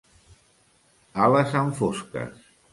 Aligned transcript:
A 1.27 1.29
les 1.35 1.55
enfosques. 1.63 2.45